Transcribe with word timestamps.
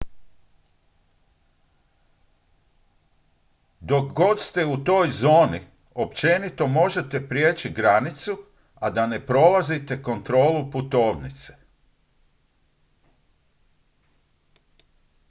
dok 3.81 4.13
god 4.13 4.39
ste 4.39 4.65
u 4.65 4.83
toj 4.83 5.09
zoni 5.09 5.61
općenito 5.95 6.67
možete 6.67 7.27
prijeći 7.29 7.69
granicu 7.69 8.37
a 8.75 8.89
da 8.89 9.07
ne 9.07 9.25
prolazite 9.25 10.03
kontrolu 10.03 10.71
putovnice 10.71 11.53